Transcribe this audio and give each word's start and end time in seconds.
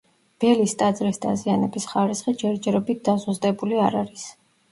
ბელის 0.43 0.71
ტაძრის 0.77 1.19
დაზიანების 1.25 1.85
ხარისხი 1.91 2.35
ჯერჯერობით 2.45 3.05
დაზუსტებული 3.09 3.81
არ 3.89 4.01
არის. 4.03 4.27